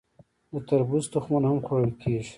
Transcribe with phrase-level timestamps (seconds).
[0.51, 2.29] د تربوز تخمونه هم خوړل کیږي.